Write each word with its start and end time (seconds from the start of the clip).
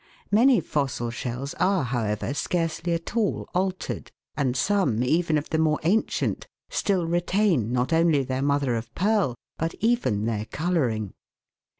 Many 0.31 0.61
fossil 0.61 1.11
shells 1.11 1.53
are, 1.59 1.83
however, 1.83 2.33
scarcely 2.33 2.93
at 2.93 3.15
all 3.15 3.47
altered, 3.53 4.11
and 4.35 4.57
some 4.57 5.03
even 5.03 5.37
of 5.37 5.51
the 5.51 5.59
more 5.59 5.79
ancient 5.83 6.47
still 6.71 7.05
retain 7.05 7.71
not 7.71 7.93
only 7.93 8.23
their 8.23 8.41
mother 8.41 8.73
of 8.75 8.91
pearl, 8.95 9.35
but 9.59 9.75
even 9.79 10.25
their 10.25 10.45
colouring. 10.45 11.13